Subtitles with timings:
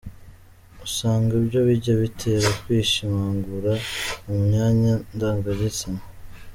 [0.85, 3.73] Usanga ibyo bijya bitera kwishimagura
[4.25, 6.01] mu myanya ndangagitsina.